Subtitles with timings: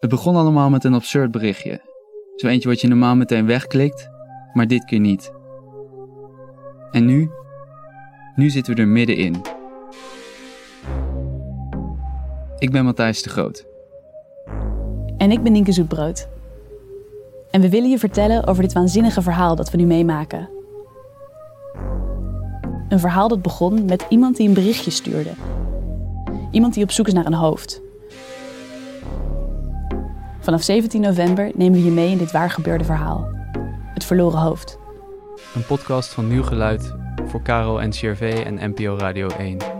[0.00, 1.80] Het begon allemaal met een absurd berichtje.
[2.36, 4.08] Zo eentje wat je normaal meteen wegklikt,
[4.52, 5.32] maar dit keer niet.
[6.90, 7.30] En nu?
[8.34, 9.36] Nu zitten we er middenin.
[12.58, 13.66] Ik ben Matthijs de Groot.
[15.16, 16.28] En ik ben Nienke Zoetbrood.
[17.50, 20.48] En we willen je vertellen over dit waanzinnige verhaal dat we nu meemaken.
[22.88, 25.30] Een verhaal dat begon met iemand die een berichtje stuurde.
[26.50, 27.86] Iemand die op zoek is naar een hoofd.
[30.48, 33.28] Vanaf 17 november nemen we je mee in dit waar gebeurde verhaal.
[33.94, 34.78] Het verloren hoofd.
[35.54, 36.94] Een podcast van Nieuw Geluid
[37.26, 39.77] voor Caro en CRV en NPO Radio 1.